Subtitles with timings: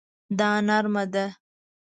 [0.39, 1.25] دا نرمه ده